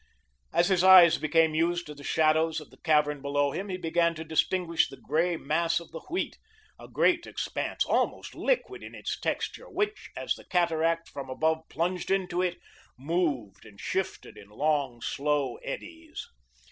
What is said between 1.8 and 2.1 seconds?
to the